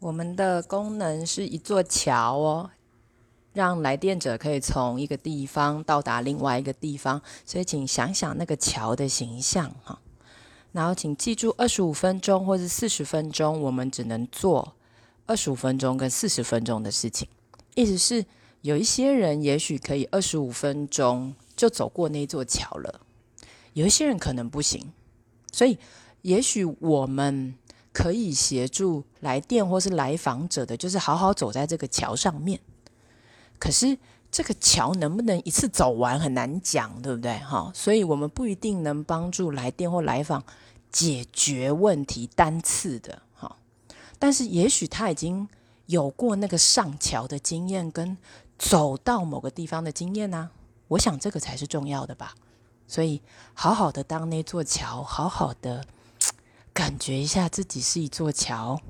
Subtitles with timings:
[0.00, 2.70] 我们的功能是一座桥哦，
[3.52, 7.20] 让来电者可以从一个地方到达另外一个地方。
[7.44, 9.98] 所以，请想想那个桥的形象哈。
[10.70, 14.76] 然后，请记住，二十五分钟或者四十分钟，我们只能做
[15.26, 17.26] 二十五分钟跟四十分钟的事情。
[17.74, 18.24] 意思是，
[18.60, 23.00] 有一些人也许可以二十五分钟就走过那座桥了，
[23.72, 24.92] 有一些人可能不行。
[25.50, 25.76] 所以，
[26.22, 27.56] 也许我们。
[27.98, 32.60] 可以协助来电或是来访者的，就是好好走在这个桥上面。
[33.58, 33.98] 可是
[34.30, 37.36] 这个桥能不能一次走完很难讲，对不对？
[37.38, 40.44] 哈，所以我们不一定能帮助来电或来访
[40.92, 43.56] 解决问题单次的，哈。
[44.16, 45.48] 但是也许他已经
[45.86, 48.16] 有过那个上桥的经验，跟
[48.56, 50.50] 走到某个地方的经验呢。
[50.86, 52.36] 我想这个才是重要的吧。
[52.86, 53.20] 所以
[53.54, 55.84] 好好的当那座桥，好好的。
[56.78, 58.80] 感觉一下自己是一座桥。